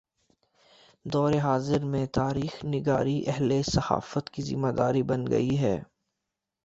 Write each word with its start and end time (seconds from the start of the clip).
دور 1.05 1.33
حاضر 1.33 1.83
میں 1.85 2.05
تاریخ 2.13 2.63
نگاری 2.65 3.21
اہل 3.27 3.61
صحافت 3.63 4.29
کی 4.29 4.41
ذمہ 4.41 4.71
داری 4.71 5.03
بن 5.03 5.27
گئی 5.27 5.57
ہے۔ 5.59 5.77